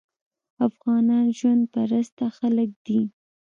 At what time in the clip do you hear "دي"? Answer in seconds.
2.85-3.01